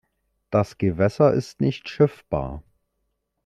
[0.49, 2.63] Das Gewässer ist nicht schiffbar.